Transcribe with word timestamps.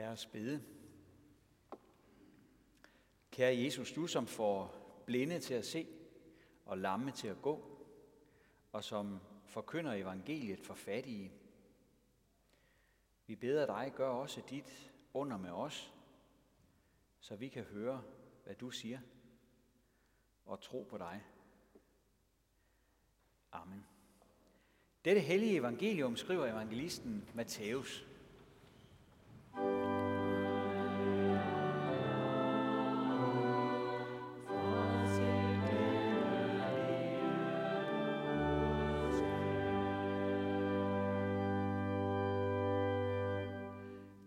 Lad 0.00 0.08
os 0.08 0.26
bede. 0.26 0.62
Kære 3.30 3.56
Jesus, 3.56 3.92
du 3.92 4.06
som 4.06 4.26
får 4.26 4.74
blinde 5.06 5.40
til 5.40 5.54
at 5.54 5.66
se 5.66 5.86
og 6.64 6.78
lamme 6.78 7.10
til 7.10 7.28
at 7.28 7.42
gå, 7.42 7.86
og 8.72 8.84
som 8.84 9.20
forkynder 9.46 9.92
evangeliet 9.92 10.60
for 10.60 10.74
fattige. 10.74 11.32
Vi 13.26 13.36
beder 13.36 13.66
dig, 13.66 13.92
gør 13.94 14.08
også 14.08 14.42
dit 14.50 14.92
under 15.14 15.36
med 15.38 15.50
os, 15.50 15.94
så 17.20 17.36
vi 17.36 17.48
kan 17.48 17.64
høre, 17.64 18.02
hvad 18.44 18.54
du 18.54 18.70
siger, 18.70 19.00
og 20.44 20.60
tro 20.60 20.86
på 20.90 20.98
dig. 20.98 21.24
Amen. 23.52 23.86
Dette 25.04 25.20
hellige 25.20 25.56
evangelium 25.56 26.16
skriver 26.16 26.46
evangelisten 26.46 27.28
Matthæus. 27.34 28.09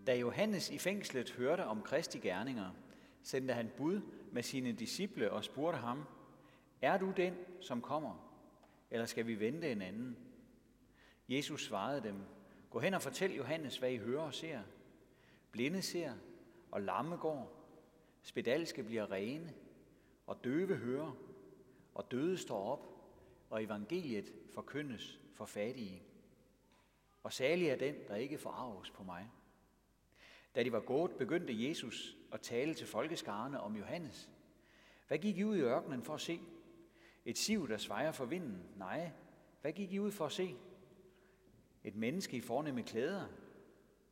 Da 0.06 0.16
Johannes 0.16 0.70
i 0.70 0.78
fængslet 0.78 1.30
hørte 1.30 1.64
om 1.64 1.82
Kristi 1.82 2.18
gerninger, 2.18 2.70
sendte 3.22 3.54
han 3.54 3.70
bud 3.76 4.00
med 4.32 4.42
sine 4.42 4.72
disciple 4.72 5.30
og 5.32 5.44
spurgte 5.44 5.78
ham, 5.78 6.04
Er 6.80 6.98
du 6.98 7.12
den, 7.16 7.34
som 7.60 7.82
kommer, 7.82 8.38
eller 8.90 9.06
skal 9.06 9.26
vi 9.26 9.40
vente 9.40 9.72
en 9.72 9.82
anden? 9.82 10.16
Jesus 11.28 11.64
svarede 11.64 12.02
dem, 12.02 12.14
Gå 12.70 12.80
hen 12.80 12.94
og 12.94 13.02
fortæl 13.02 13.34
Johannes, 13.34 13.78
hvad 13.78 13.90
I 13.90 13.96
hører 13.96 14.22
og 14.22 14.34
ser. 14.34 14.60
Blinde 15.52 15.82
ser, 15.82 16.12
og 16.70 16.82
lamme 16.82 17.16
går. 17.16 17.60
Spedalske 18.22 18.82
bliver 18.82 19.10
rene, 19.10 19.54
og 20.26 20.44
døve 20.44 20.76
hører, 20.76 21.16
og 21.94 22.10
døde 22.10 22.38
står 22.38 22.72
op, 22.72 22.86
og 23.50 23.62
evangeliet 23.62 24.32
forkyndes 24.50 25.20
for 25.34 25.44
fattige. 25.44 26.02
Og 27.22 27.32
særlig 27.32 27.68
er 27.68 27.76
den, 27.76 27.94
der 28.08 28.16
ikke 28.16 28.38
forarves 28.38 28.90
på 28.90 29.02
mig. 29.02 29.30
Da 30.54 30.62
de 30.62 30.72
var 30.72 30.80
gået, 30.80 31.10
begyndte 31.10 31.68
Jesus 31.68 32.16
at 32.32 32.40
tale 32.40 32.74
til 32.74 32.86
folkeskarne 32.86 33.60
om 33.60 33.76
Johannes. 33.76 34.30
Hvad 35.08 35.18
gik 35.18 35.38
I 35.38 35.44
ud 35.44 35.56
i 35.56 35.60
ørkenen 35.60 36.02
for 36.02 36.14
at 36.14 36.20
se? 36.20 36.40
Et 37.24 37.38
siv, 37.38 37.68
der 37.68 37.76
svejer 37.76 38.12
for 38.12 38.24
vinden? 38.24 38.62
Nej. 38.76 39.10
Hvad 39.60 39.72
gik 39.72 39.92
I 39.92 39.98
ud 39.98 40.10
for 40.10 40.26
at 40.26 40.32
se? 40.32 40.56
Et 41.84 41.96
menneske 41.96 42.36
i 42.36 42.40
fornemme 42.40 42.82
klæder? 42.82 43.26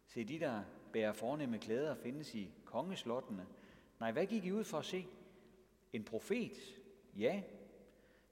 Se, 0.06 0.24
de, 0.24 0.40
der 0.40 0.62
bærer 0.92 1.12
fornemme 1.12 1.58
klæder, 1.58 1.94
findes 1.94 2.34
i 2.34 2.50
kongeslottene. 2.64 3.46
Nej, 4.00 4.12
hvad 4.12 4.26
gik 4.26 4.44
I 4.44 4.52
ud 4.52 4.64
for 4.64 4.78
at 4.78 4.84
se? 4.84 5.06
En 5.92 6.04
profet? 6.04 6.80
Ja. 7.16 7.42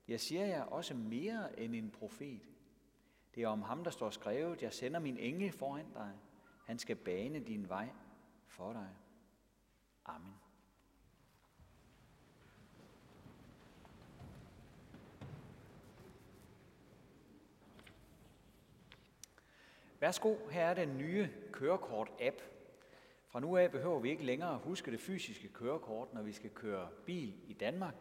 Jeg 0.08 0.20
siger 0.20 0.46
jer 0.46 0.62
også 0.62 0.94
mere 0.94 1.60
end 1.60 1.74
en 1.74 1.90
profet. 1.90 2.40
Det 3.34 3.42
er 3.42 3.48
om 3.48 3.62
ham, 3.62 3.84
der 3.84 3.90
står 3.90 4.10
skrevet, 4.10 4.62
jeg 4.62 4.72
sender 4.72 5.00
min 5.00 5.16
engel 5.16 5.52
foran 5.52 5.86
dig. 5.94 6.12
Han 6.70 6.78
skal 6.78 6.96
bane 6.96 7.40
din 7.40 7.68
vej 7.68 7.88
for 8.46 8.72
dig. 8.72 8.88
Amen. 10.04 10.34
Værsgo, 20.00 20.36
her 20.50 20.66
er 20.66 20.74
den 20.74 20.98
nye 20.98 21.28
kørekort-app. 21.52 22.42
Fra 23.26 23.40
nu 23.40 23.56
af 23.56 23.70
behøver 23.70 23.98
vi 23.98 24.10
ikke 24.10 24.24
længere 24.24 24.58
huske 24.58 24.90
det 24.90 25.00
fysiske 25.00 25.48
kørekort, 25.48 26.14
når 26.14 26.22
vi 26.22 26.32
skal 26.32 26.50
køre 26.50 26.88
bil 27.06 27.50
i 27.50 27.52
Danmark. 27.52 27.94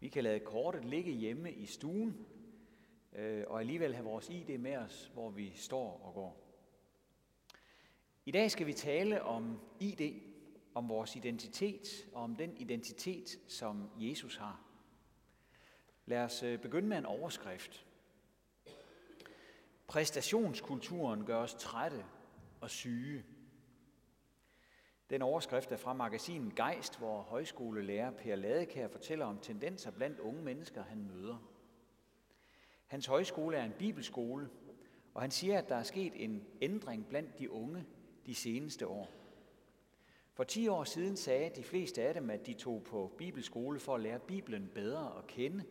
Vi 0.00 0.08
kan 0.08 0.24
lade 0.24 0.40
kortet 0.40 0.84
ligge 0.84 1.12
hjemme 1.12 1.52
i 1.52 1.66
stuen, 1.66 2.26
øh, 3.12 3.44
og 3.46 3.60
alligevel 3.60 3.94
have 3.94 4.04
vores 4.04 4.28
ID 4.30 4.58
med 4.58 4.76
os, 4.76 5.10
hvor 5.14 5.30
vi 5.30 5.52
står 5.54 6.00
og 6.04 6.14
går. 6.14 6.47
I 8.28 8.30
dag 8.30 8.50
skal 8.50 8.66
vi 8.66 8.72
tale 8.72 9.22
om 9.22 9.60
ID, 9.80 10.20
om 10.74 10.88
vores 10.88 11.16
identitet 11.16 12.06
og 12.12 12.22
om 12.22 12.36
den 12.36 12.56
identitet, 12.56 13.38
som 13.46 13.90
Jesus 13.96 14.36
har. 14.36 14.60
Lad 16.06 16.18
os 16.18 16.42
øh, 16.42 16.58
begynde 16.58 16.88
med 16.88 16.98
en 16.98 17.06
overskrift. 17.06 17.86
Præstationskulturen 19.86 21.24
gør 21.24 21.36
os 21.36 21.54
trætte 21.54 22.04
og 22.60 22.70
syge. 22.70 23.24
Den 25.10 25.22
overskrift 25.22 25.72
er 25.72 25.76
fra 25.76 25.92
magasinet 25.92 26.54
Geist, 26.54 26.98
hvor 26.98 27.22
højskolelærer 27.22 28.10
Per 28.10 28.36
Ladekær 28.36 28.88
fortæller 28.88 29.26
om 29.26 29.38
tendenser 29.38 29.90
blandt 29.90 30.18
unge 30.18 30.42
mennesker, 30.42 30.82
han 30.82 31.04
møder. 31.04 31.50
Hans 32.86 33.06
højskole 33.06 33.56
er 33.56 33.64
en 33.64 33.74
bibelskole, 33.78 34.50
og 35.14 35.22
han 35.22 35.30
siger, 35.30 35.58
at 35.58 35.68
der 35.68 35.76
er 35.76 35.82
sket 35.82 36.24
en 36.24 36.46
ændring 36.60 37.06
blandt 37.08 37.38
de 37.38 37.50
unge 37.50 37.86
de 38.28 38.34
seneste 38.34 38.86
år. 38.86 39.10
For 40.32 40.44
10 40.44 40.68
år 40.68 40.84
siden 40.84 41.16
sagde 41.16 41.50
de 41.56 41.64
fleste 41.64 42.02
af 42.02 42.14
dem, 42.14 42.30
at 42.30 42.46
de 42.46 42.54
tog 42.54 42.82
på 42.84 43.14
bibelskole 43.18 43.80
for 43.80 43.94
at 43.94 44.00
lære 44.00 44.18
Bibelen 44.18 44.70
bedre 44.74 45.18
at 45.18 45.26
kende. 45.26 45.64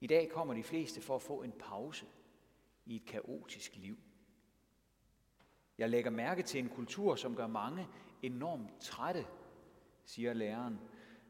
I 0.00 0.06
dag 0.06 0.30
kommer 0.30 0.54
de 0.54 0.62
fleste 0.62 1.00
for 1.00 1.14
at 1.14 1.22
få 1.22 1.42
en 1.42 1.52
pause 1.52 2.06
i 2.86 2.96
et 2.96 3.06
kaotisk 3.06 3.76
liv. 3.76 3.96
Jeg 5.78 5.90
lægger 5.90 6.10
mærke 6.10 6.42
til 6.42 6.60
en 6.60 6.68
kultur, 6.68 7.14
som 7.14 7.36
gør 7.36 7.46
mange 7.46 7.88
enormt 8.22 8.80
trætte, 8.80 9.26
siger 10.04 10.32
læreren. 10.32 10.80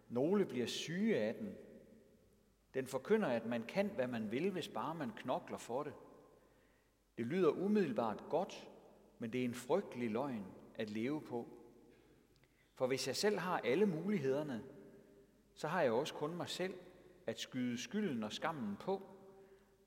Nogle 0.09 0.47
bliver 0.47 0.67
syge 0.67 1.17
af 1.17 1.35
den. 1.35 1.55
Den 2.75 2.87
forkynder, 2.87 3.29
at 3.29 3.47
man 3.47 3.63
kan, 3.63 3.87
hvad 3.87 4.07
man 4.07 4.31
vil, 4.33 4.51
hvis 4.51 4.69
bare 4.69 4.95
man 4.95 5.11
knokler 5.17 5.59
for 5.59 5.83
det. 5.83 5.95
Det 7.19 7.27
lyder 7.27 7.51
umiddelbart 7.51 8.25
godt, 8.31 8.69
men 9.19 9.33
det 9.33 9.41
er 9.41 9.45
en 9.45 9.55
frygtelig 9.55 10.11
løgn 10.11 10.45
at 10.75 10.91
leve 10.91 11.21
på. 11.21 11.49
For 12.75 12.87
hvis 12.87 13.07
jeg 13.07 13.17
selv 13.17 13.39
har 13.39 13.59
alle 13.59 13.87
mulighederne, 13.87 14.65
så 15.55 15.69
har 15.69 15.83
jeg 15.83 15.93
også 15.93 16.15
kun 16.15 16.37
mig 16.37 16.49
selv 16.49 16.75
at 17.27 17.41
skyde 17.41 17.79
skylden 17.79 18.23
og 18.23 18.33
skammen 18.33 18.77
på, 18.77 19.03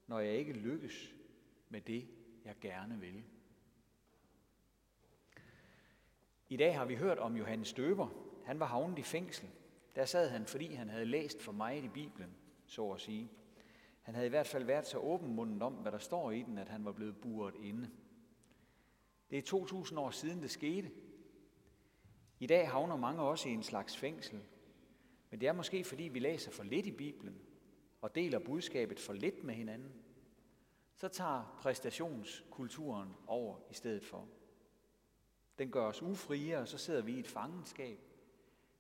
når 0.08 0.20
jeg 0.20 0.34
ikke 0.34 0.54
lykkes 0.54 1.16
med 1.70 1.82
det, 1.82 2.08
jeg 2.46 2.56
gerne 2.62 3.00
vil. 3.00 3.24
I 6.50 6.58
dag 6.58 6.78
har 6.78 6.86
vi 6.86 6.96
hørt 6.96 7.18
om 7.18 7.36
Johannes 7.36 7.74
Døber. 7.74 8.08
Han 8.46 8.60
var 8.60 8.66
havnet 8.66 9.00
i 9.00 9.04
fængsel. 9.04 9.50
Der 9.96 10.06
sad 10.06 10.30
han, 10.30 10.46
fordi 10.46 10.74
han 10.74 10.90
havde 10.90 11.06
læst 11.06 11.42
for 11.42 11.52
mig 11.52 11.84
i 11.84 11.88
Bibelen, 11.88 12.36
så 12.66 12.92
at 12.92 13.02
sige. 13.02 13.32
Han 14.02 14.16
havde 14.16 14.28
i 14.28 14.30
hvert 14.30 14.48
fald 14.48 14.64
været 14.64 14.88
så 14.88 14.98
åbenmundet 14.98 15.62
om, 15.62 15.74
hvad 15.74 15.92
der 15.92 15.98
står 15.98 16.32
i 16.32 16.42
den, 16.42 16.58
at 16.58 16.70
han 16.70 16.86
var 16.86 16.92
blevet 16.92 17.18
buret 17.22 17.56
inde. 17.64 17.90
Det 19.32 19.38
er 19.38 19.42
2000 19.42 20.00
år 20.00 20.12
siden, 20.12 20.42
det 20.42 20.52
skete. 20.52 20.92
I 22.40 22.48
dag 22.48 22.70
havner 22.70 22.96
mange 22.96 23.22
også 23.22 23.50
i 23.50 23.52
en 23.52 23.64
slags 23.64 23.98
fængsel. 23.98 24.44
Men 25.30 25.42
det 25.42 25.48
er 25.48 25.54
måske, 25.54 25.84
fordi 25.84 26.04
vi 26.04 26.20
læser 26.20 26.52
for 26.52 26.64
lidt 26.64 26.86
i 26.86 26.92
Bibelen 26.92 27.42
og 28.02 28.16
deler 28.16 28.40
budskabet 28.40 29.00
for 29.00 29.14
lidt 29.14 29.44
med 29.44 29.56
hinanden. 29.56 29.92
Så 30.96 31.08
tager 31.08 31.58
præstationskulturen 31.62 33.16
over 33.28 33.58
i 33.70 33.74
stedet 33.74 34.06
for. 34.06 34.28
Den 35.58 35.72
gør 35.72 35.86
os 35.86 36.02
ufrie, 36.02 36.60
og 36.60 36.68
så 36.68 36.78
sidder 36.78 37.02
vi 37.02 37.16
i 37.16 37.20
et 37.20 37.28
fangenskab, 37.28 38.00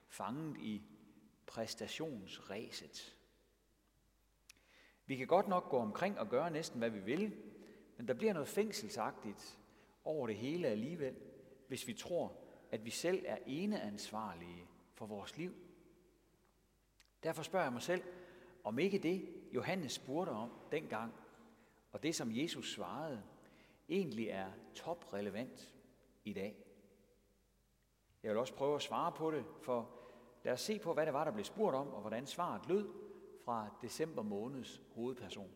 fanget 0.08 0.58
i 0.58 0.82
præstationsræset. 1.46 3.18
Vi 5.06 5.16
kan 5.16 5.28
godt 5.28 5.48
nok 5.48 5.70
gå 5.70 5.78
omkring 5.78 6.20
og 6.20 6.30
gøre 6.30 6.52
næsten, 6.52 6.80
hvad 6.80 6.90
vi 6.90 7.00
vil, 7.00 7.36
men 7.98 8.08
der 8.08 8.14
bliver 8.14 8.34
noget 8.34 8.48
fængselsagtigt 8.48 9.61
over 10.04 10.28
det 10.28 10.36
hele 10.36 10.68
alligevel, 10.68 11.16
hvis 11.68 11.88
vi 11.88 11.94
tror, 11.94 12.38
at 12.72 12.86
vi 12.86 12.90
selv 12.90 13.24
er 13.28 13.38
ene 13.46 13.82
ansvarlige 13.82 14.68
for 14.94 15.06
vores 15.06 15.38
liv. 15.38 15.54
Derfor 17.24 17.44
spørger 17.44 17.66
jeg 17.66 17.74
mig 17.74 17.82
selv, 17.82 18.04
om 18.64 18.80
ikke 18.80 18.98
det, 18.98 19.30
Johannes 19.54 19.92
spurgte 19.92 20.30
om 20.30 20.52
dengang, 20.72 21.14
og 21.92 22.04
det, 22.04 22.16
som 22.16 22.32
Jesus 22.32 22.74
svarede, 22.74 23.24
egentlig 23.90 24.28
er 24.28 24.52
toprelevant 24.76 25.74
i 26.24 26.34
dag. 26.34 26.66
Jeg 28.24 28.32
vil 28.32 28.40
også 28.40 28.54
prøve 28.54 28.76
at 28.76 28.82
svare 28.82 29.12
på 29.12 29.32
det, 29.32 29.46
for 29.62 29.90
lad 30.44 30.54
os 30.54 30.62
se 30.62 30.80
på, 30.80 30.94
hvad 30.94 31.06
det 31.06 31.14
var, 31.14 31.24
der 31.24 31.32
blev 31.32 31.46
spurgt 31.46 31.76
om, 31.76 31.88
og 31.88 32.02
hvordan 32.02 32.26
svaret 32.26 32.68
lød 32.68 32.90
fra 33.46 33.70
december 33.82 34.22
måneds 34.22 34.82
hovedperson. 34.96 35.52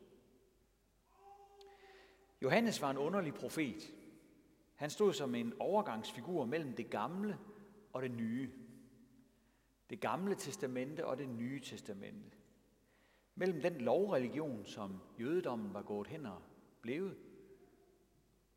Johannes 2.42 2.82
var 2.82 2.90
en 2.90 2.98
underlig 2.98 3.34
profet. 3.34 3.94
Han 4.76 4.90
stod 4.90 5.14
som 5.14 5.36
en 5.36 5.54
overgangsfigur 5.60 6.46
mellem 6.46 6.76
det 6.76 6.90
gamle 6.90 7.38
og 7.94 8.02
det 8.02 8.12
nye. 8.12 8.52
Det 9.90 10.00
gamle 10.00 10.36
testamente 10.36 11.06
og 11.06 11.18
det 11.18 11.30
nye 11.30 11.60
testamente. 11.60 12.38
Mellem 13.36 13.62
den 13.62 13.82
lovreligion, 13.82 14.66
som 14.66 15.02
jødedommen 15.20 15.74
var 15.74 15.82
gået 15.82 16.08
hen 16.08 16.26
og 16.26 16.42
blevet, 16.82 17.18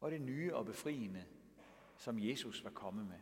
og 0.00 0.11
det 0.11 0.20
nye 0.20 0.55
og 0.55 0.67
befriende, 0.67 1.25
som 1.97 2.19
Jesus 2.19 2.65
var 2.65 2.70
kommet 2.70 3.06
med. 3.06 3.19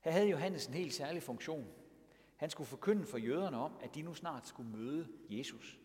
Her 0.00 0.10
havde 0.10 0.28
Johannes 0.28 0.66
en 0.66 0.74
helt 0.74 0.94
særlig 0.94 1.22
funktion. 1.22 1.66
Han 2.36 2.50
skulle 2.50 2.68
forkynde 2.68 3.04
for 3.04 3.18
jøderne 3.18 3.56
om, 3.56 3.72
at 3.80 3.94
de 3.94 4.02
nu 4.02 4.14
snart 4.14 4.46
skulle 4.46 4.70
møde 4.70 5.08
Jesus. 5.28 5.80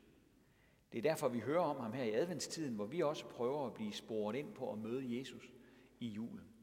Det 0.91 0.97
er 0.97 1.01
derfor, 1.01 1.27
vi 1.27 1.39
hører 1.39 1.63
om 1.63 1.79
ham 1.79 1.93
her 1.93 2.03
i 2.03 2.13
adventstiden, 2.13 2.75
hvor 2.75 2.85
vi 2.85 3.01
også 3.01 3.25
prøver 3.25 3.67
at 3.67 3.73
blive 3.73 3.93
sporet 3.93 4.35
ind 4.35 4.53
på 4.53 4.71
at 4.71 4.79
møde 4.79 5.19
Jesus 5.19 5.53
i 5.99 6.07
julen. 6.07 6.53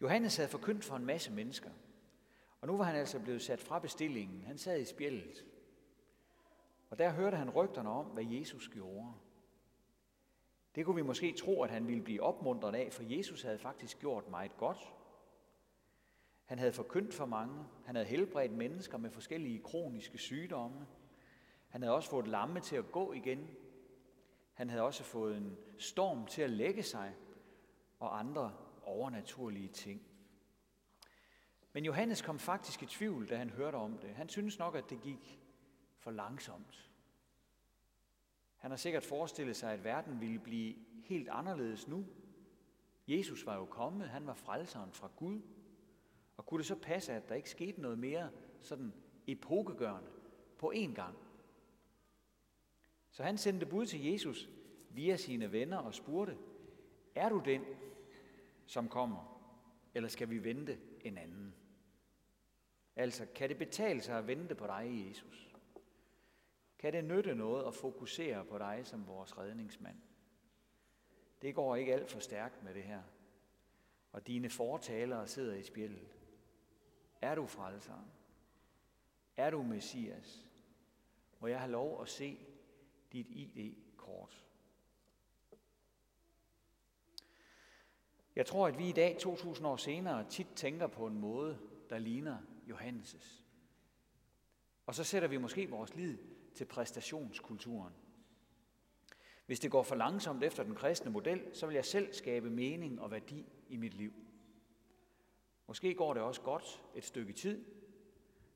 Johannes 0.00 0.36
havde 0.36 0.48
forkyndt 0.48 0.84
for 0.84 0.96
en 0.96 1.06
masse 1.06 1.32
mennesker, 1.32 1.70
og 2.60 2.68
nu 2.68 2.76
var 2.76 2.84
han 2.84 2.96
altså 2.96 3.20
blevet 3.20 3.42
sat 3.42 3.60
fra 3.60 3.78
bestillingen. 3.78 4.42
Han 4.42 4.58
sad 4.58 4.80
i 4.80 4.84
spjældet, 4.84 5.44
og 6.90 6.98
der 6.98 7.10
hørte 7.10 7.36
han 7.36 7.50
rygterne 7.50 7.90
om, 7.90 8.06
hvad 8.06 8.24
Jesus 8.24 8.68
gjorde. 8.68 9.12
Det 10.74 10.84
kunne 10.84 10.96
vi 10.96 11.02
måske 11.02 11.32
tro, 11.32 11.62
at 11.62 11.70
han 11.70 11.86
ville 11.86 12.02
blive 12.02 12.22
opmuntret 12.22 12.74
af, 12.74 12.92
for 12.92 13.02
Jesus 13.02 13.42
havde 13.42 13.58
faktisk 13.58 13.98
gjort 13.98 14.28
meget 14.28 14.56
godt. 14.56 14.92
Han 16.44 16.58
havde 16.58 16.72
forkyndt 16.72 17.14
for 17.14 17.26
mange. 17.26 17.64
Han 17.86 17.94
havde 17.94 18.08
helbredt 18.08 18.52
mennesker 18.52 18.98
med 18.98 19.10
forskellige 19.10 19.62
kroniske 19.62 20.18
sygdomme. 20.18 20.86
Han 21.68 21.82
havde 21.82 21.94
også 21.94 22.10
fået 22.10 22.28
lamme 22.28 22.60
til 22.60 22.76
at 22.76 22.92
gå 22.92 23.12
igen. 23.12 23.48
Han 24.52 24.70
havde 24.70 24.82
også 24.82 25.04
fået 25.04 25.36
en 25.36 25.56
storm 25.78 26.26
til 26.26 26.42
at 26.42 26.50
lægge 26.50 26.82
sig 26.82 27.14
og 28.04 28.18
andre 28.18 28.52
overnaturlige 28.82 29.68
ting. 29.68 30.02
Men 31.72 31.84
Johannes 31.84 32.22
kom 32.22 32.38
faktisk 32.38 32.82
i 32.82 32.86
tvivl, 32.86 33.28
da 33.28 33.36
han 33.36 33.50
hørte 33.50 33.76
om 33.76 33.98
det. 33.98 34.10
Han 34.10 34.28
synes 34.28 34.58
nok, 34.58 34.74
at 34.74 34.90
det 34.90 35.00
gik 35.00 35.40
for 35.98 36.10
langsomt. 36.10 36.90
Han 38.56 38.70
har 38.70 38.76
sikkert 38.76 39.04
forestillet 39.04 39.56
sig, 39.56 39.72
at 39.72 39.84
verden 39.84 40.20
ville 40.20 40.38
blive 40.38 40.74
helt 41.04 41.28
anderledes 41.28 41.88
nu. 41.88 42.06
Jesus 43.08 43.46
var 43.46 43.56
jo 43.56 43.64
kommet, 43.64 44.08
han 44.08 44.26
var 44.26 44.34
frelseren 44.34 44.92
fra 44.92 45.10
Gud. 45.16 45.40
Og 46.36 46.46
kunne 46.46 46.58
det 46.58 46.66
så 46.66 46.74
passe, 46.74 47.12
at 47.12 47.28
der 47.28 47.34
ikke 47.34 47.50
skete 47.50 47.80
noget 47.80 47.98
mere 47.98 48.30
sådan 48.60 48.94
epokegørende 49.26 50.10
på 50.58 50.72
én 50.76 50.94
gang? 50.94 51.16
Så 53.10 53.22
han 53.22 53.38
sendte 53.38 53.66
bud 53.66 53.86
til 53.86 54.04
Jesus 54.04 54.48
via 54.90 55.16
sine 55.16 55.52
venner 55.52 55.78
og 55.78 55.94
spurgte, 55.94 56.36
er 57.14 57.28
du 57.28 57.42
den, 57.44 57.64
som 58.66 58.88
kommer, 58.88 59.40
eller 59.94 60.08
skal 60.08 60.30
vi 60.30 60.44
vente 60.44 60.78
en 61.00 61.18
anden? 61.18 61.54
Altså, 62.96 63.26
kan 63.34 63.48
det 63.48 63.58
betale 63.58 64.00
sig 64.00 64.18
at 64.18 64.26
vente 64.26 64.54
på 64.54 64.66
dig, 64.66 65.04
Jesus? 65.08 65.56
Kan 66.78 66.92
det 66.92 67.04
nytte 67.04 67.34
noget 67.34 67.64
at 67.64 67.74
fokusere 67.74 68.44
på 68.44 68.58
dig 68.58 68.80
som 68.84 69.06
vores 69.06 69.38
redningsmand? 69.38 69.96
Det 71.42 71.54
går 71.54 71.76
ikke 71.76 71.94
alt 71.94 72.10
for 72.10 72.20
stærkt 72.20 72.62
med 72.62 72.74
det 72.74 72.82
her. 72.82 73.02
Og 74.12 74.26
dine 74.26 74.50
fortalere 74.50 75.26
sidder 75.26 75.54
i 75.54 75.62
spjældet. 75.62 76.16
Er 77.20 77.34
du 77.34 77.46
frelseren? 77.46 78.10
Er 79.36 79.50
du 79.50 79.62
Messias? 79.62 80.46
Må 81.40 81.46
jeg 81.46 81.60
have 81.60 81.72
lov 81.72 82.02
at 82.02 82.08
se 82.08 82.38
dit 83.12 83.26
ID-kort? 83.30 84.43
Jeg 88.36 88.46
tror, 88.46 88.66
at 88.66 88.78
vi 88.78 88.88
i 88.88 88.92
dag, 88.92 89.16
2000 89.20 89.66
år 89.66 89.76
senere, 89.76 90.28
tit 90.30 90.46
tænker 90.56 90.86
på 90.86 91.06
en 91.06 91.18
måde, 91.18 91.58
der 91.90 91.98
ligner 91.98 92.38
Johannes' 92.68 93.44
Og 94.86 94.94
så 94.94 95.04
sætter 95.04 95.28
vi 95.28 95.36
måske 95.36 95.70
vores 95.70 95.94
lid 95.94 96.18
til 96.54 96.64
præstationskulturen. 96.64 97.92
Hvis 99.46 99.60
det 99.60 99.70
går 99.70 99.82
for 99.82 99.94
langsomt 99.94 100.44
efter 100.44 100.62
den 100.62 100.74
kristne 100.74 101.10
model, 101.10 101.42
så 101.52 101.66
vil 101.66 101.74
jeg 101.74 101.84
selv 101.84 102.12
skabe 102.12 102.50
mening 102.50 103.00
og 103.00 103.10
værdi 103.10 103.46
i 103.68 103.76
mit 103.76 103.94
liv. 103.94 104.12
Måske 105.66 105.94
går 105.94 106.14
det 106.14 106.22
også 106.22 106.40
godt 106.40 106.82
et 106.94 107.04
stykke 107.04 107.32
tid. 107.32 107.64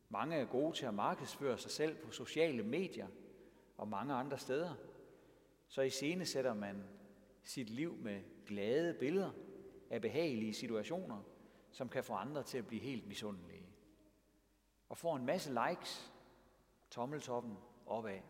Mange 0.08 0.36
er 0.36 0.44
gode 0.44 0.76
til 0.76 0.86
at 0.86 0.94
markedsføre 0.94 1.58
sig 1.58 1.70
selv 1.70 1.96
på 1.96 2.10
sociale 2.10 2.62
medier 2.62 3.08
og 3.76 3.88
mange 3.88 4.14
andre 4.14 4.38
steder. 4.38 4.74
Så 5.68 5.82
i 5.82 5.90
scene 5.90 6.26
sætter 6.26 6.54
man 6.54 6.84
sit 7.42 7.70
liv 7.70 7.96
med 7.96 8.20
glade 8.46 8.94
billeder 8.94 9.30
af 9.90 10.00
behagelige 10.00 10.54
situationer, 10.54 11.22
som 11.70 11.88
kan 11.88 12.04
få 12.04 12.12
andre 12.12 12.42
til 12.42 12.58
at 12.58 12.66
blive 12.66 12.82
helt 12.82 13.06
misundelige. 13.06 13.68
Og 14.88 14.96
får 14.96 15.16
en 15.16 15.26
masse 15.26 15.52
likes, 15.68 16.12
tommeltoppen 16.90 17.58
opad. 17.86 18.20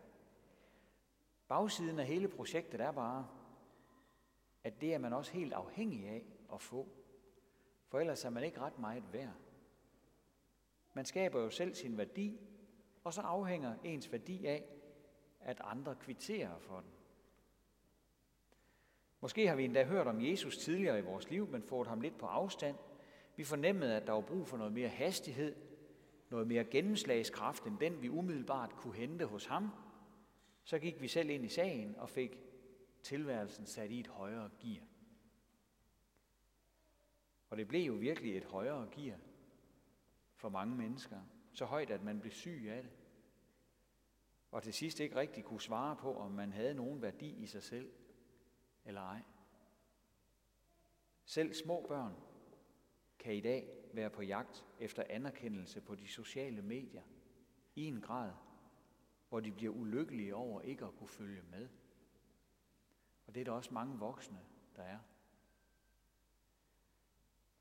Bagsiden 1.47 1.99
af 1.99 2.05
hele 2.05 2.27
projektet 2.27 2.81
er 2.81 2.91
bare, 2.91 3.27
at 4.63 4.81
det 4.81 4.93
er 4.93 4.97
man 4.97 5.13
også 5.13 5.31
helt 5.31 5.53
afhængig 5.53 6.07
af 6.07 6.25
at 6.53 6.61
få. 6.61 6.87
For 7.87 7.99
ellers 7.99 8.25
er 8.25 8.29
man 8.29 8.43
ikke 8.43 8.59
ret 8.59 8.79
meget 8.79 9.13
værd. 9.13 9.33
Man 10.93 11.05
skaber 11.05 11.41
jo 11.41 11.49
selv 11.49 11.75
sin 11.75 11.97
værdi, 11.97 12.39
og 13.03 13.13
så 13.13 13.21
afhænger 13.21 13.75
ens 13.83 14.11
værdi 14.11 14.45
af, 14.45 14.65
at 15.39 15.61
andre 15.63 15.95
kvitterer 15.95 16.59
for 16.59 16.79
den. 16.79 16.98
Måske 19.21 19.47
har 19.47 19.55
vi 19.55 19.65
endda 19.65 19.83
hørt 19.83 20.07
om 20.07 20.21
Jesus 20.21 20.57
tidligere 20.57 20.99
i 20.99 21.01
vores 21.01 21.29
liv, 21.29 21.47
men 21.47 21.63
fået 21.63 21.87
ham 21.87 22.01
lidt 22.01 22.17
på 22.17 22.25
afstand. 22.25 22.75
Vi 23.35 23.43
fornemmede, 23.43 23.95
at 23.95 24.07
der 24.07 24.13
var 24.13 24.21
brug 24.21 24.47
for 24.47 24.57
noget 24.57 24.73
mere 24.73 24.89
hastighed, 24.89 25.55
noget 26.29 26.47
mere 26.47 26.63
gennemslagskraft 26.63 27.63
end 27.63 27.77
den, 27.79 28.01
vi 28.01 28.09
umiddelbart 28.09 28.75
kunne 28.75 28.95
hente 28.95 29.25
hos 29.25 29.45
ham. 29.45 29.69
Så 30.63 30.79
gik 30.79 31.01
vi 31.01 31.07
selv 31.07 31.29
ind 31.29 31.45
i 31.45 31.49
sagen 31.49 31.95
og 31.97 32.09
fik 32.09 32.39
tilværelsen 33.03 33.65
sat 33.65 33.91
i 33.91 33.99
et 33.99 34.07
højere 34.07 34.49
gear. 34.59 34.83
Og 37.49 37.57
det 37.57 37.67
blev 37.67 37.81
jo 37.81 37.93
virkelig 37.93 38.37
et 38.37 38.45
højere 38.45 38.87
gear 38.91 39.17
for 40.35 40.49
mange 40.49 40.75
mennesker. 40.75 41.17
Så 41.53 41.65
højt, 41.65 41.89
at 41.89 42.03
man 42.03 42.19
blev 42.19 42.31
syg 42.31 42.65
af 42.69 42.81
det. 42.83 42.91
Og 44.51 44.63
til 44.63 44.73
sidst 44.73 44.99
ikke 44.99 45.15
rigtig 45.15 45.43
kunne 45.43 45.61
svare 45.61 45.95
på, 45.95 46.13
om 46.15 46.31
man 46.31 46.53
havde 46.53 46.73
nogen 46.73 47.01
værdi 47.01 47.43
i 47.43 47.45
sig 47.45 47.63
selv 47.63 47.91
eller 48.85 49.01
ej. 49.01 49.21
Selv 51.25 51.53
små 51.53 51.85
børn 51.87 52.15
kan 53.19 53.35
i 53.35 53.41
dag 53.41 53.69
være 53.93 54.09
på 54.09 54.21
jagt 54.21 54.65
efter 54.79 55.03
anerkendelse 55.09 55.81
på 55.81 55.95
de 55.95 56.07
sociale 56.07 56.61
medier 56.61 57.03
i 57.75 57.85
en 57.85 58.01
grad, 58.01 58.31
hvor 59.29 59.39
de 59.39 59.51
bliver 59.51 59.73
ulykkelige 59.73 60.35
over 60.35 60.61
ikke 60.61 60.85
at 60.85 60.95
kunne 60.97 61.07
følge 61.07 61.41
med. 61.41 61.69
Og 63.27 63.35
det 63.35 63.41
er 63.41 63.45
der 63.45 63.51
også 63.51 63.73
mange 63.73 63.99
voksne, 63.99 64.39
der 64.75 64.83
er. 64.83 64.99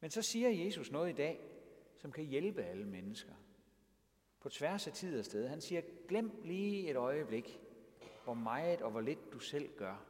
Men 0.01 0.11
så 0.11 0.23
siger 0.23 0.51
Jesus 0.51 0.91
noget 0.91 1.11
i 1.11 1.17
dag, 1.17 1.41
som 1.97 2.13
kan 2.13 2.25
hjælpe 2.25 2.63
alle 2.63 2.87
mennesker. 2.87 3.35
På 4.41 4.49
tværs 4.49 4.87
af 4.87 4.93
tid 4.93 5.19
og 5.19 5.25
sted. 5.25 5.49
Han 5.49 5.61
siger, 5.61 5.83
glem 6.09 6.41
lige 6.45 6.91
et 6.91 6.97
øjeblik, 6.97 7.61
hvor 8.25 8.35
meget 8.35 8.83
og 8.83 8.91
hvor 8.91 9.01
lidt 9.01 9.33
du 9.33 9.39
selv 9.39 9.77
gør. 9.77 10.05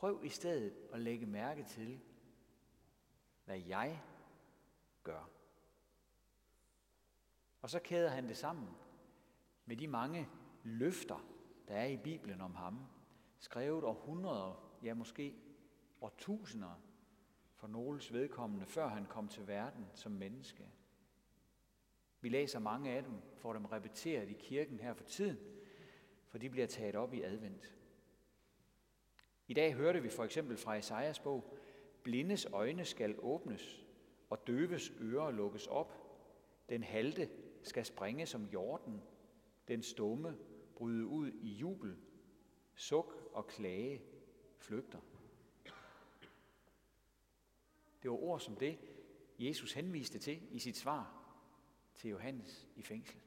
Prøv 0.00 0.20
i 0.24 0.28
stedet 0.28 0.74
at 0.92 1.00
lægge 1.00 1.26
mærke 1.26 1.64
til, 1.64 2.00
hvad 3.44 3.58
jeg 3.58 4.02
gør. 5.02 5.30
Og 7.62 7.70
så 7.70 7.78
kæder 7.78 8.10
han 8.10 8.28
det 8.28 8.36
sammen 8.36 8.68
med 9.66 9.76
de 9.76 9.88
mange 9.88 10.28
løfter, 10.62 11.26
der 11.68 11.74
er 11.74 11.86
i 11.86 11.96
Bibelen 11.96 12.40
om 12.40 12.54
ham, 12.54 12.86
skrevet 13.38 13.84
århundreder, 13.84 14.78
ja 14.82 14.94
måske 14.94 15.34
årtusinder 16.00 16.82
for 17.54 17.66
nogles 17.66 18.12
vedkommende, 18.12 18.66
før 18.66 18.88
han 18.88 19.06
kom 19.06 19.28
til 19.28 19.46
verden 19.46 19.86
som 19.94 20.12
menneske. 20.12 20.70
Vi 22.20 22.28
læser 22.28 22.58
mange 22.58 22.90
af 22.90 23.02
dem, 23.02 23.14
får 23.36 23.52
dem 23.52 23.64
repeteret 23.64 24.28
i 24.30 24.36
kirken 24.38 24.80
her 24.80 24.94
for 24.94 25.04
tiden, 25.04 25.38
for 26.28 26.38
de 26.38 26.50
bliver 26.50 26.66
taget 26.66 26.96
op 26.96 27.14
i 27.14 27.22
advent. 27.22 27.79
I 29.50 29.54
dag 29.54 29.74
hørte 29.74 30.02
vi 30.02 30.08
for 30.08 30.24
eksempel 30.24 30.56
fra 30.56 30.76
Esajas 30.76 31.18
bog, 31.18 31.56
blindes 32.02 32.46
øjne 32.52 32.84
skal 32.84 33.16
åbnes, 33.18 33.86
og 34.30 34.46
døves 34.46 34.92
ører 35.00 35.30
lukkes 35.30 35.66
op. 35.66 35.92
Den 36.68 36.82
halte 36.82 37.30
skal 37.62 37.84
springe 37.84 38.26
som 38.26 38.44
jorden, 38.44 39.02
den 39.68 39.82
stumme 39.82 40.38
bryde 40.74 41.06
ud 41.06 41.32
i 41.32 41.52
jubel, 41.52 41.96
suk 42.74 43.30
og 43.32 43.46
klage 43.46 44.02
flygter. 44.58 45.00
Det 48.02 48.10
var 48.10 48.22
ord 48.22 48.40
som 48.40 48.56
det, 48.56 48.78
Jesus 49.38 49.72
henviste 49.72 50.18
til 50.18 50.42
i 50.50 50.58
sit 50.58 50.76
svar 50.76 51.24
til 51.94 52.10
Johannes 52.10 52.68
i 52.76 52.82
fængsel. 52.82 53.20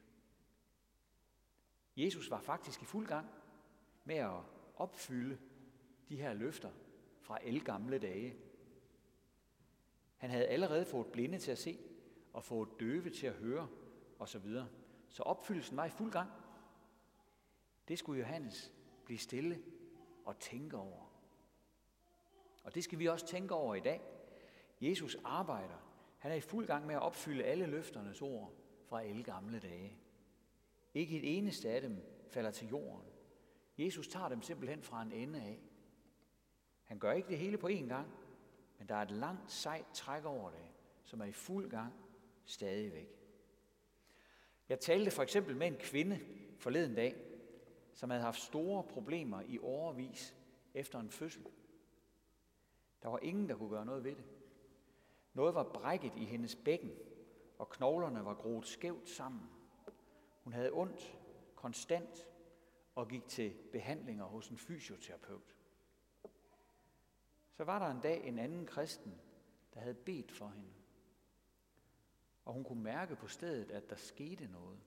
Jesus 1.96 2.30
var 2.30 2.40
faktisk 2.40 2.82
i 2.82 2.84
fuld 2.84 3.06
gang 3.06 3.26
med 4.04 4.16
at 4.16 4.40
opfylde 4.76 5.38
de 6.14 6.22
her 6.22 6.34
løfter 6.34 6.70
fra 7.20 7.38
elgamle 7.42 7.98
dage. 7.98 8.36
Han 10.16 10.30
havde 10.30 10.46
allerede 10.46 10.84
fået 10.84 11.06
blinde 11.06 11.38
til 11.38 11.50
at 11.50 11.58
se, 11.58 11.78
og 12.32 12.44
fået 12.44 12.68
døve 12.80 13.10
til 13.10 13.26
at 13.26 13.32
høre, 13.32 13.68
osv. 14.18 14.48
Så 15.08 15.22
opfyldelsen 15.22 15.76
var 15.76 15.84
i 15.84 15.90
fuld 15.90 16.12
gang. 16.12 16.30
Det 17.88 17.98
skulle 17.98 18.20
Johannes 18.20 18.72
blive 19.04 19.18
stille 19.18 19.62
og 20.24 20.38
tænke 20.38 20.76
over. 20.76 21.12
Og 22.64 22.74
det 22.74 22.84
skal 22.84 22.98
vi 22.98 23.06
også 23.08 23.26
tænke 23.26 23.54
over 23.54 23.74
i 23.74 23.80
dag. 23.80 24.00
Jesus 24.80 25.16
arbejder. 25.24 25.78
Han 26.18 26.30
er 26.30 26.36
i 26.36 26.40
fuld 26.40 26.66
gang 26.66 26.86
med 26.86 26.94
at 26.94 27.02
opfylde 27.02 27.44
alle 27.44 27.66
løfternes 27.66 28.22
ord 28.22 28.52
fra 28.86 29.02
alle 29.02 29.22
gamle 29.22 29.58
dage. 29.58 29.96
Ikke 30.94 31.18
et 31.18 31.38
eneste 31.38 31.70
af 31.70 31.80
dem 31.80 32.02
falder 32.28 32.50
til 32.50 32.68
jorden. 32.68 33.08
Jesus 33.78 34.08
tager 34.08 34.28
dem 34.28 34.42
simpelthen 34.42 34.82
fra 34.82 35.02
en 35.02 35.12
ende 35.12 35.40
af. 35.42 35.60
Han 36.84 36.98
gør 36.98 37.12
ikke 37.12 37.28
det 37.28 37.38
hele 37.38 37.58
på 37.58 37.68
én 37.68 37.86
gang, 37.88 38.08
men 38.78 38.88
der 38.88 38.94
er 38.94 39.02
et 39.02 39.10
langt 39.10 39.52
sejt 39.52 39.86
træk 39.92 40.24
over 40.24 40.50
det, 40.50 40.64
som 41.04 41.20
er 41.20 41.24
i 41.24 41.32
fuld 41.32 41.70
gang 41.70 41.94
stadigvæk. 42.44 43.08
Jeg 44.68 44.80
talte 44.80 45.10
for 45.10 45.22
eksempel 45.22 45.56
med 45.56 45.66
en 45.66 45.76
kvinde 45.76 46.20
forleden 46.58 46.94
dag, 46.94 47.16
som 47.92 48.10
havde 48.10 48.22
haft 48.22 48.40
store 48.40 48.82
problemer 48.82 49.40
i 49.40 49.58
overvis 49.58 50.36
efter 50.74 51.00
en 51.00 51.10
fødsel. 51.10 51.46
Der 53.02 53.08
var 53.08 53.18
ingen, 53.18 53.48
der 53.48 53.56
kunne 53.56 53.70
gøre 53.70 53.86
noget 53.86 54.04
ved 54.04 54.16
det. 54.16 54.24
Noget 55.34 55.54
var 55.54 55.72
brækket 55.74 56.12
i 56.16 56.24
hendes 56.24 56.56
bækken, 56.56 56.92
og 57.58 57.70
knoglerne 57.70 58.24
var 58.24 58.34
groet 58.34 58.66
skævt 58.66 59.08
sammen. 59.08 59.50
Hun 60.44 60.52
havde 60.52 60.72
ondt 60.72 61.18
konstant 61.54 62.26
og 62.94 63.08
gik 63.08 63.28
til 63.28 63.54
behandlinger 63.72 64.24
hos 64.24 64.48
en 64.48 64.58
fysioterapeut. 64.58 65.53
Så 67.54 67.64
var 67.64 67.78
der 67.78 67.86
en 67.86 68.00
dag 68.00 68.24
en 68.24 68.38
anden 68.38 68.66
kristen, 68.66 69.20
der 69.74 69.80
havde 69.80 69.94
bedt 69.94 70.32
for 70.32 70.48
hende. 70.48 70.72
Og 72.44 72.52
hun 72.52 72.64
kunne 72.64 72.82
mærke 72.82 73.16
på 73.16 73.28
stedet, 73.28 73.70
at 73.70 73.90
der 73.90 73.96
skete 73.96 74.46
noget. 74.46 74.78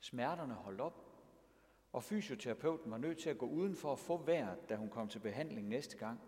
Smerterne 0.00 0.54
holdt 0.54 0.80
op, 0.80 1.12
og 1.92 2.04
fysioterapeuten 2.04 2.90
var 2.90 2.98
nødt 2.98 3.18
til 3.18 3.30
at 3.30 3.38
gå 3.38 3.46
uden 3.46 3.76
for 3.76 3.92
at 3.92 3.98
få 3.98 4.16
vejret, 4.16 4.68
da 4.68 4.76
hun 4.76 4.90
kom 4.90 5.08
til 5.08 5.18
behandling 5.18 5.68
næste 5.68 5.96
gang. 5.96 6.20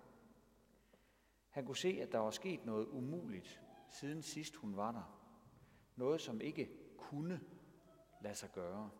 Han 1.50 1.66
kunne 1.66 1.76
se, 1.76 1.98
at 2.02 2.12
der 2.12 2.18
var 2.18 2.30
sket 2.30 2.64
noget 2.64 2.86
umuligt, 2.86 3.62
siden 3.88 4.22
sidst 4.22 4.56
hun 4.56 4.76
var 4.76 4.92
der. 4.92 5.20
Noget, 5.96 6.20
som 6.20 6.40
ikke 6.40 6.70
kunne 6.98 7.40
lade 8.20 8.34
sig 8.34 8.52
gøre. 8.52 8.90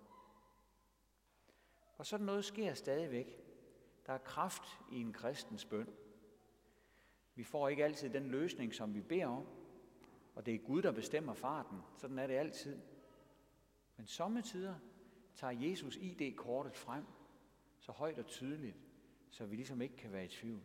Og 1.97 2.07
sådan 2.07 2.27
noget 2.27 2.45
sker 2.45 2.75
stadigvæk. 2.75 3.41
Der 4.07 4.13
er 4.13 4.19
kraft 4.19 4.63
i 4.93 5.01
en 5.01 5.13
kristens 5.13 5.65
bøn. 5.65 5.97
Vi 7.35 7.45
får 7.45 7.69
ikke 7.69 7.85
altid 7.85 8.11
den 8.11 8.29
løsning, 8.29 8.75
som 8.75 8.95
vi 8.95 9.01
beder 9.01 9.27
om, 9.27 9.47
og 10.35 10.47
det 10.47 10.55
er 10.55 10.59
Gud, 10.59 10.83
der 10.83 10.93
bestemmer 10.93 11.35
farten. 11.35 11.79
Sådan 11.97 12.19
er 12.19 12.27
det 12.27 12.35
altid. 12.35 12.79
Men 13.97 14.07
sommetider 14.07 14.75
tager 15.35 15.51
Jesus 15.51 15.97
ID-kortet 15.97 16.77
frem, 16.77 17.05
så 17.79 17.93
højt 17.93 18.19
og 18.19 18.27
tydeligt, 18.27 18.77
så 19.31 19.47
vi 19.47 19.57
ligesom 19.57 19.83
ikke 19.83 19.97
kan 19.97 20.13
være 20.13 20.25
i 20.25 20.29
tvivl. 20.29 20.63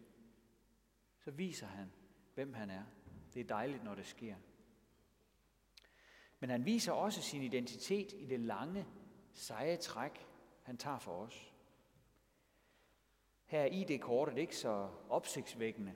Så 1.18 1.32
viser 1.32 1.68
han, 1.68 1.92
hvem 2.34 2.54
han 2.54 2.70
er. 2.70 2.84
Det 3.34 3.40
er 3.40 3.48
dejligt, 3.48 3.84
når 3.84 3.96
det 3.96 4.06
sker. 4.06 4.36
Men 6.40 6.50
han 6.50 6.66
viser 6.66 6.92
også 6.92 7.22
sin 7.22 7.42
identitet 7.42 8.14
i 8.14 8.26
det 8.26 8.40
lange, 8.40 8.88
seje 9.34 9.78
træk, 9.78 10.28
han 10.64 10.78
tager 10.78 11.00
for 11.00 11.12
os. 11.12 11.54
Her 13.46 13.62
er 13.62 13.66
ID-kortet 13.66 14.38
ikke 14.38 14.56
så 14.56 14.90
opsigtsvækkende. 15.10 15.96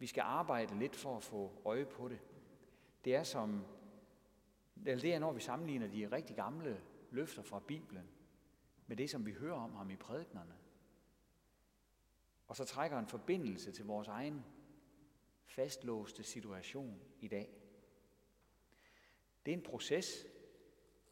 Vi 0.00 0.06
skal 0.06 0.20
arbejde 0.20 0.78
lidt 0.78 0.96
for 0.96 1.16
at 1.16 1.22
få 1.22 1.62
øje 1.64 1.86
på 1.86 2.08
det. 2.08 2.20
Det 3.04 3.14
er 3.14 3.22
som, 3.22 3.64
eller 4.86 5.00
det 5.00 5.14
er, 5.14 5.18
når 5.18 5.32
vi 5.32 5.40
sammenligner 5.40 5.86
de 5.86 6.12
rigtig 6.12 6.36
gamle 6.36 6.80
løfter 7.10 7.42
fra 7.42 7.58
Bibelen 7.58 8.08
med 8.86 8.96
det, 8.96 9.10
som 9.10 9.26
vi 9.26 9.32
hører 9.32 9.56
om 9.56 9.74
ham 9.74 9.90
i 9.90 9.96
prædiknerne. 9.96 10.54
Og 12.48 12.56
så 12.56 12.64
trækker 12.64 12.98
en 12.98 13.06
forbindelse 13.06 13.72
til 13.72 13.84
vores 13.84 14.08
egen 14.08 14.44
fastlåste 15.44 16.22
situation 16.22 17.00
i 17.20 17.28
dag. 17.28 17.48
Det 19.46 19.52
er 19.52 19.56
en 19.56 19.62
proces, 19.62 20.26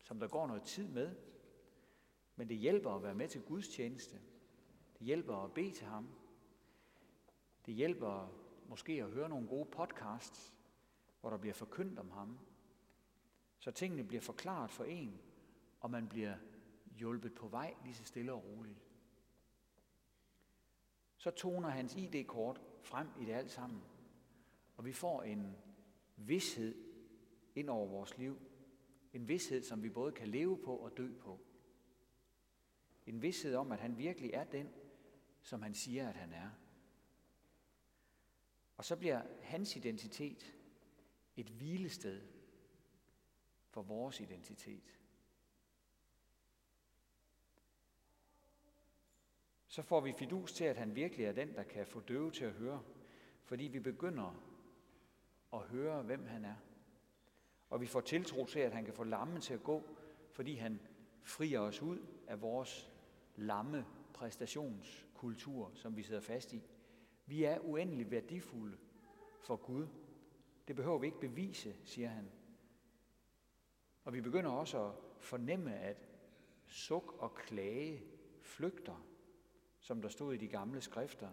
som 0.03 0.21
der 0.21 0.29
går 0.29 0.47
noget 0.47 0.63
tid 0.63 0.89
med, 0.89 1.17
men 2.37 2.49
det 2.49 2.57
hjælper 2.57 2.91
at 2.91 3.03
være 3.03 3.15
med 3.15 3.29
til 3.29 3.43
Guds 3.43 3.69
tjeneste. 3.69 4.21
Det 4.99 5.07
hjælper 5.07 5.37
at 5.37 5.55
bede 5.55 5.71
til 5.71 5.87
ham. 5.87 6.09
Det 7.67 7.75
hjælper 7.75 8.48
måske 8.69 8.93
at 8.93 9.11
høre 9.11 9.29
nogle 9.29 9.49
gode 9.49 9.69
podcasts, 9.71 10.55
hvor 11.21 11.31
der 11.31 11.37
bliver 11.37 11.55
forkyndt 11.55 11.99
om 11.99 12.11
ham. 12.11 12.39
Så 13.59 13.71
tingene 13.71 14.05
bliver 14.05 14.21
forklaret 14.21 14.71
for 14.71 14.85
en, 14.85 15.21
og 15.81 15.91
man 15.91 16.09
bliver 16.09 16.37
hjulpet 16.97 17.35
på 17.35 17.49
vej 17.49 17.75
lige 17.85 17.95
så 17.95 18.05
stille 18.05 18.33
og 18.33 18.45
roligt. 18.45 18.79
Så 21.17 21.31
toner 21.31 21.69
hans 21.69 21.97
ID-kort 21.97 22.61
frem 22.83 23.09
i 23.21 23.25
det 23.25 23.33
alt 23.33 23.51
sammen, 23.51 23.83
og 24.77 24.85
vi 24.85 24.93
får 24.93 25.23
en 25.23 25.57
vidshed 26.17 26.75
ind 27.55 27.71
over 27.71 27.89
vores 27.89 28.19
liv. 28.19 28.41
En 29.13 29.29
vidshed, 29.29 29.63
som 29.63 29.83
vi 29.83 29.89
både 29.89 30.13
kan 30.13 30.29
leve 30.29 30.59
på 30.65 30.77
og 30.77 30.97
dø 30.97 31.13
på. 31.21 31.41
En 33.07 33.23
vidshed 33.23 33.55
om, 33.55 33.73
at 33.73 33.81
han 33.81 33.99
virkelig 33.99 34.31
er 34.35 34.45
den, 34.45 34.69
som 35.43 35.63
han 35.63 35.75
siger, 35.75 36.09
at 36.09 36.17
han 36.17 36.33
er. 36.33 36.51
Og 38.79 38.85
så 38.85 38.97
bliver 38.97 39.23
hans 39.43 39.77
identitet 39.77 40.55
et 41.37 41.49
hvilested 41.49 42.23
for 43.71 43.83
vores 43.83 44.21
identitet. 44.21 44.99
Så 49.67 49.83
får 49.83 50.01
vi 50.01 50.13
fidus 50.13 50.53
til, 50.53 50.65
at 50.65 50.77
han 50.77 50.95
virkelig 50.95 51.27
er 51.27 51.33
den, 51.33 51.55
der 51.55 51.63
kan 51.63 51.87
få 51.87 52.01
døve 52.01 52.31
til 52.31 52.45
at 52.45 52.53
høre, 52.53 52.83
fordi 53.45 53.65
vi 53.65 53.81
begynder 53.81 54.43
at 55.53 55.61
høre, 55.61 56.03
hvem 56.03 56.27
han 56.27 56.45
er. 56.45 56.57
Og 57.71 57.81
vi 57.81 57.87
får 57.87 58.01
tiltro 58.01 58.47
til, 58.47 58.61
at 58.61 58.73
han 58.73 58.85
kan 58.85 58.95
få 58.95 59.05
lammen 59.05 59.41
til 59.41 59.55
at 59.55 59.63
gå, 59.63 59.83
fordi 60.33 60.55
han 60.55 60.81
frier 61.23 61.61
os 61.61 61.83
ud 61.83 62.07
af 62.27 62.41
vores 62.41 62.93
lamme 63.37 63.87
præstationskultur, 64.15 65.71
som 65.75 65.97
vi 65.97 66.03
sidder 66.03 66.21
fast 66.21 66.53
i. 66.53 66.63
Vi 67.29 67.45
er 67.45 67.59
uendelig 67.59 68.11
værdifulde 68.11 68.77
for 69.41 69.57
Gud. 69.57 69.87
Det 70.69 70.77
behøver 70.77 70.99
vi 70.99 71.07
ikke 71.07 71.21
bevise, 71.21 71.77
siger 71.85 72.09
han. 72.09 72.31
Og 74.05 74.13
vi 74.13 74.21
begynder 74.21 74.51
også 74.51 74.87
at 74.87 74.95
fornemme, 75.19 75.75
at 75.75 76.09
suk 76.67 77.17
og 77.19 77.35
klage 77.35 78.03
flygter, 78.41 79.07
som 79.81 80.03
der 80.03 80.09
stod 80.09 80.35
i 80.35 80.37
de 80.37 80.49
gamle 80.49 80.81
skrifter. 80.81 81.31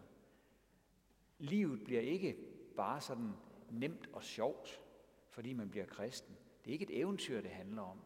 Livet 1.37 1.83
bliver 1.83 2.01
ikke 2.01 2.37
bare 2.75 3.01
sådan 3.01 3.31
nemt 3.69 4.09
og 4.13 4.23
sjovt, 4.23 4.81
fordi 5.29 5.53
man 5.53 5.69
bliver 5.69 5.85
kristen. 5.85 6.35
Det 6.65 6.71
er 6.71 6.73
ikke 6.73 6.93
et 6.93 6.99
eventyr, 6.99 7.41
det 7.41 7.51
handler 7.51 7.81
om. 7.81 7.99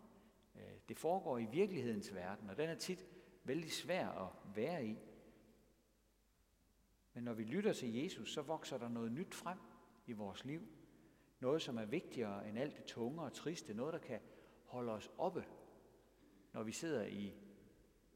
Øh, 0.55 0.61
det 0.89 0.97
foregår 0.97 1.37
i 1.37 1.45
virkelighedens 1.45 2.15
verden, 2.15 2.49
og 2.49 2.57
den 2.57 2.69
er 2.69 2.75
tit 2.75 3.05
vældig 3.43 3.71
svær 3.71 4.09
at 4.09 4.55
være 4.55 4.85
i. 4.85 4.97
Men 7.13 7.23
når 7.23 7.33
vi 7.33 7.43
lytter 7.43 7.73
til 7.73 7.95
Jesus, 7.95 8.33
så 8.33 8.41
vokser 8.41 8.77
der 8.77 8.89
noget 8.89 9.11
nyt 9.11 9.35
frem 9.35 9.57
i 10.07 10.13
vores 10.13 10.45
liv. 10.45 10.61
Noget, 11.39 11.61
som 11.61 11.77
er 11.77 11.85
vigtigere 11.85 12.49
end 12.49 12.59
alt 12.59 12.77
det 12.77 12.85
tunge 12.85 13.21
og 13.21 13.33
triste. 13.33 13.73
Noget, 13.73 13.93
der 13.93 13.99
kan 13.99 14.19
holde 14.65 14.91
os 14.91 15.11
oppe, 15.17 15.45
når 16.53 16.63
vi 16.63 16.71
sidder 16.71 17.05
i 17.05 17.33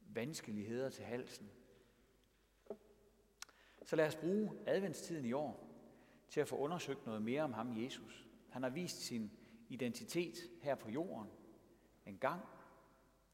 vanskeligheder 0.08 0.90
til 0.90 1.06
halsen. 1.06 1.50
Så 3.84 3.96
lad 3.96 4.08
os 4.08 4.16
bruge 4.16 4.60
adventstiden 4.68 5.26
i 5.26 5.34
år 5.34 5.70
til 6.30 6.42
at 6.42 6.48
få 6.48 6.58
undersøgt 6.58 7.06
noget 7.06 7.22
mere 7.22 7.44
om 7.44 7.54
ham, 7.54 7.84
Jesus. 7.84 8.28
Han 8.50 8.64
har 8.64 8.70
vist 8.70 9.02
sin 9.02 9.32
identitet 9.70 10.36
her 10.62 10.76
på 10.76 10.90
jorden 10.90 11.30
en 12.06 12.18
gang, 12.18 12.42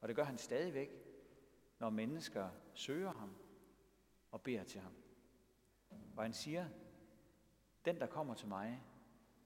og 0.02 0.08
det 0.08 0.16
gør 0.16 0.24
han 0.24 0.38
stadigvæk, 0.38 0.90
når 1.80 1.90
mennesker 1.90 2.50
søger 2.74 3.14
ham 3.14 3.36
og 4.32 4.42
beder 4.42 4.64
til 4.64 4.82
ham. 4.82 4.94
Og 6.20 6.26
han 6.26 6.34
siger, 6.34 6.66
den 7.86 8.00
der 8.00 8.06
kommer 8.06 8.34
til 8.34 8.48
mig, 8.48 8.84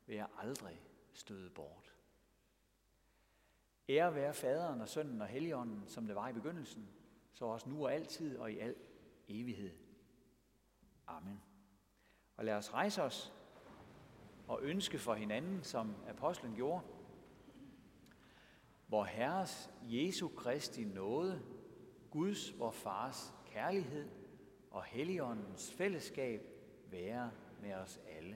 vil 0.06 0.16
jeg 0.16 0.28
aldrig 0.38 0.82
støde 1.12 1.50
bort. 1.50 1.96
Ære 3.90 4.16
være 4.16 4.34
faderen 4.34 4.82
og 4.82 4.90
sønnen 4.90 5.22
og 5.22 5.28
helligånden, 5.28 5.88
som 5.88 6.08
det 6.08 6.16
var 6.16 6.30
i 6.30 6.34
begyndelsen, 6.34 6.90
så 7.34 7.46
også 7.46 7.70
nu 7.70 7.84
og 7.84 7.94
altid 7.94 8.38
og 8.38 8.52
i 8.52 8.60
al 8.60 8.76
evighed. 9.28 9.72
Amen. 11.08 11.42
Og 12.38 12.46
lad 12.46 12.54
os 12.54 12.74
rejse 12.74 13.04
os 13.04 13.34
og 14.48 14.60
ønske 14.62 15.00
for 15.00 15.14
hinanden, 15.14 15.64
som 15.64 15.96
apostlen 16.08 16.56
gjorde. 16.56 16.84
Hvor 18.88 19.04
Herres 19.04 19.72
Jesu 19.84 20.28
Kristi 20.28 20.84
nåde, 20.84 21.42
Guds, 22.12 22.60
vor 22.60 22.72
Fars 22.72 23.34
kærlighed 23.46 24.10
og 24.72 24.84
Helligåndens 24.84 25.72
fællesskab 25.72 26.54
være 26.94 27.32
med 27.62 27.74
os 27.74 28.00
alle. 28.18 28.36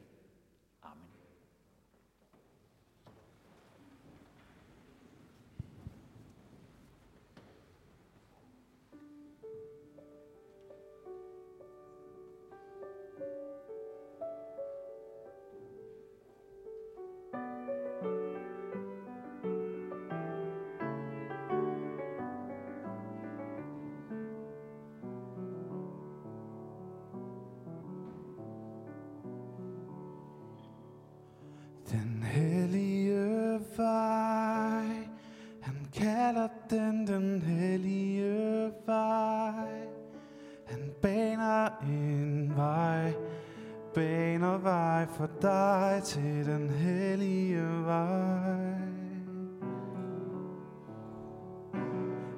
For 45.17 45.29
dig 45.41 46.01
til 46.03 46.45
den 46.45 46.69
hellige 46.69 47.85
vej. 47.85 48.77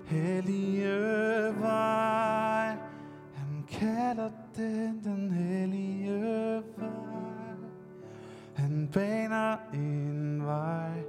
Hellige 0.06 0.90
vej, 1.60 2.68
han 3.34 3.66
kalder 3.70 4.30
den 4.56 5.04
den 5.04 5.32
hellige 5.32 6.64
vej. 6.78 7.56
Han 8.56 8.90
baner 8.94 9.58
en 9.74 10.46
vej, 10.46 11.04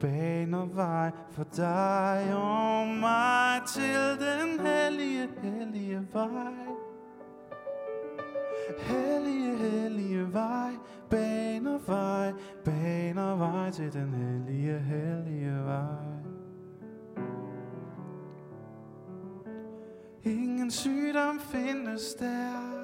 baner 0.00 0.64
vej 0.64 1.10
for 1.30 1.46
dig 1.56 2.34
og 2.34 2.86
mig 2.86 3.60
til 3.66 4.26
den 4.26 4.66
hellige, 4.66 5.28
hellige 5.42 6.08
vej. 6.12 6.74
Hellige, 8.78 9.56
hellige 9.56 10.32
vej, 10.32 10.63
vej 13.52 13.70
til 13.70 13.92
den 13.92 14.14
hellige, 14.14 14.78
hellige 14.78 15.64
vej. 15.64 16.14
Ingen 20.22 20.70
sygdom 20.70 21.40
findes 21.40 22.14
der 22.14 22.74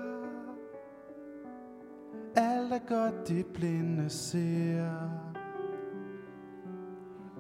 Alt 2.37 2.73
er 2.73 2.79
godt, 2.89 3.29
de 3.29 3.45
blinde 3.55 4.09
ser 4.09 5.31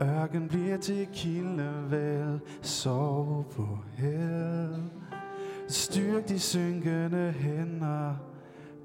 Ørken 0.02 0.48
bliver 0.48 0.76
til 0.76 1.08
kilde 1.12 1.90
vel 1.90 2.40
Sov 2.62 3.44
på 3.50 3.78
hel. 3.92 4.92
Styrk 5.68 6.28
de 6.28 6.38
synkende 6.38 7.32
hænder 7.32 8.29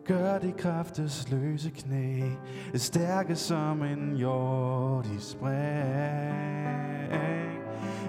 Gør 0.08 0.40
de 0.40 0.52
kraftesløse 0.52 1.70
knæ 1.70 2.22
Stærke 2.76 3.36
som 3.36 3.84
en 3.84 4.14
jord 4.18 5.06
i 5.06 5.20
spring 5.20 5.56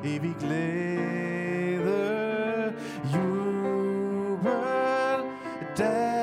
Evig 0.04 0.34
glæde 0.40 1.86
Jubel 3.14 4.50
dag 5.78 6.15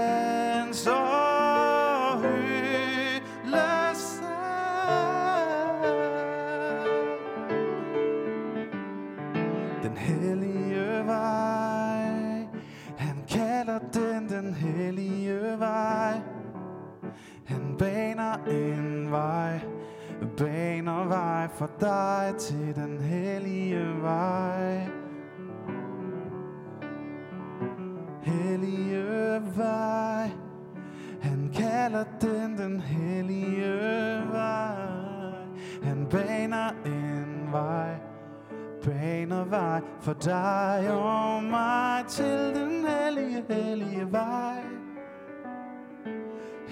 vej 19.14 19.62
Baner 20.38 21.08
vej 21.08 21.48
for 21.58 21.70
dig 21.80 22.34
til 22.40 22.76
den 22.76 23.00
hellige 23.00 24.02
vej. 24.02 24.88
Hellige 28.22 29.42
vej. 29.56 30.32
Han 31.22 31.52
kalder 31.54 32.04
den 32.22 32.58
den 32.58 32.80
hellige 32.80 34.22
vej. 34.32 34.76
Han 35.84 36.08
baner 36.12 36.70
en 36.86 37.52
vej 37.52 38.00
baner 38.86 39.44
vej 39.44 39.82
for 40.02 40.14
dig 40.14 40.92
og 40.92 41.44
mig 41.44 42.06
til 42.08 42.56
den 42.56 42.88
hellige, 42.88 43.44
hellige 43.50 44.12
vej. 44.12 44.83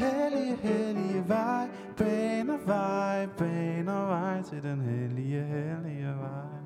Hellige, 0.01 0.55
hellige 0.55 1.27
vej, 1.27 1.67
baner 1.97 2.57
vej, 2.65 3.27
baner 3.37 4.05
vej 4.05 4.41
til 4.41 4.63
den 4.63 4.81
hellige, 4.81 5.43
hellige 5.43 6.07
vej. 6.07 6.61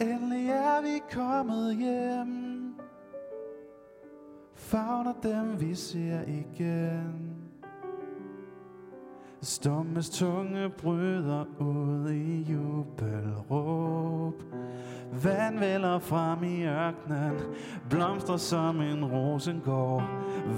Endelig 0.00 0.48
er 0.48 0.82
vi 0.82 1.02
kommet 1.12 1.76
hjem, 1.76 2.74
favner 4.54 5.14
dem 5.22 5.60
vi 5.60 5.74
ser 5.74 6.20
igen. 6.22 7.39
Stommes 9.42 10.10
tunge 10.10 10.68
bryder 10.68 11.44
ud 11.58 12.10
i 12.10 12.42
jubelråb. 12.52 14.34
Vand 15.22 15.58
vælder 15.58 15.98
frem 15.98 16.44
i 16.44 16.64
ørkenen 16.64 17.32
Blomstrer 17.90 18.36
som 18.36 18.80
en 18.80 19.04
rosengård. 19.04 20.02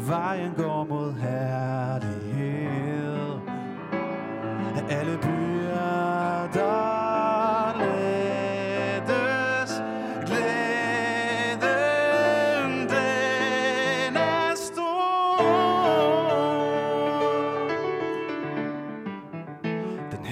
Vejen 0.08 0.52
går 0.56 0.84
mod 0.84 1.12
herlighed. 1.12 2.52
Alle 4.90 5.18
byer, 5.22 5.51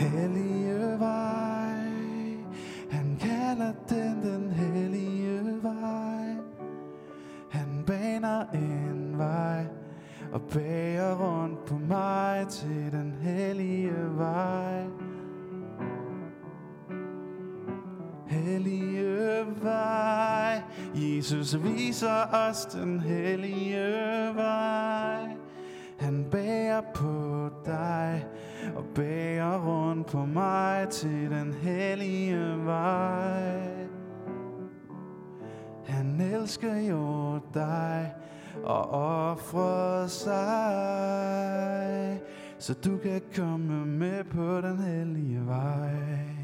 hellige 0.00 0.98
vej. 0.98 1.84
Han 2.90 3.16
kalder 3.20 3.72
den 3.88 4.22
den 4.22 4.50
hellige 4.50 5.62
vej. 5.62 6.36
Han 7.50 7.84
baner 7.86 8.44
en 8.54 9.18
vej 9.18 9.66
Og 10.32 10.42
bærer 10.42 11.14
rundt 11.14 11.64
på 11.64 11.74
mig 11.78 12.46
til 12.48 12.92
den 12.92 13.12
hellige 13.22 14.16
vej. 14.16 14.84
Hellige 18.26 19.44
vej. 19.62 20.62
Jesus 20.94 21.62
viser 21.62 22.48
os 22.50 22.66
den 22.66 23.00
hellige 23.00 23.99
på 30.10 30.24
mig 30.26 30.88
til 30.88 31.30
den 31.30 31.54
hellige 31.54 32.64
vej. 32.64 33.86
Han 35.86 36.20
elsker 36.20 36.76
jo 36.76 37.38
dig 37.54 38.14
og 38.64 38.90
offrer 38.90 40.06
sig, 40.06 40.30
så 42.58 42.74
du 42.74 42.96
kan 42.96 43.22
komme 43.36 43.86
med 43.86 44.24
på 44.24 44.60
den 44.60 44.78
hellige 44.78 45.46
vej. 45.46 46.39